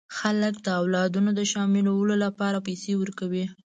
خلک 0.17 0.55
د 0.61 0.67
اولادونو 0.81 1.29
د 1.35 1.41
شاملولو 1.51 2.15
لپاره 2.25 2.63
پیسې 2.67 2.93
ورکوي. 3.01 3.45